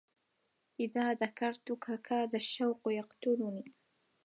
إذا 0.79 1.13
ذكرتك 1.13 2.01
كاد 2.01 2.35
الشوق 2.35 2.81
يقلقني 2.87 3.73